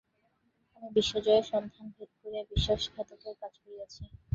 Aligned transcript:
আমি 0.77 0.87
বিজয়গড়ের 0.95 1.45
সন্ধান 1.51 1.85
ভেদ 1.95 2.11
করিয়া 2.19 2.43
বিশ্বাসঘাতকের 2.51 3.35
কাজ 3.41 3.53
করিয়াছি। 3.63 4.01